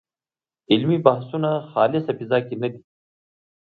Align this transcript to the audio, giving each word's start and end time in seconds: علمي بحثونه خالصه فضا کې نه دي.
علمي 0.71 0.97
بحثونه 1.05 1.49
خالصه 1.71 2.11
فضا 2.19 2.39
کې 2.47 2.55
نه 2.61 2.67
دي. 2.73 2.81